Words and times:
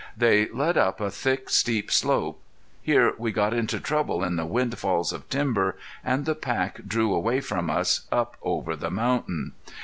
They 0.17 0.47
led 0.49 0.79
up 0.79 0.99
a 0.99 1.11
thick, 1.11 1.51
steep 1.51 1.91
slope. 1.91 2.41
Here 2.81 3.13
we 3.19 3.31
got 3.31 3.53
into 3.53 3.79
trouble 3.79 4.23
in 4.23 4.35
the 4.35 4.47
windfalls 4.47 5.13
of 5.13 5.29
timber 5.29 5.77
and 6.03 6.25
the 6.25 6.33
pack 6.33 6.79
drew 6.87 7.13
away 7.13 7.39
from 7.39 7.69
us, 7.69 8.07
up 8.11 8.35
over 8.41 8.75
the 8.75 8.89
mountain. 8.89 9.51